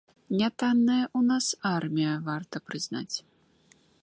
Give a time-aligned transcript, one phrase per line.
[0.39, 3.15] Нятанная ў нас армія, варта прызнаць.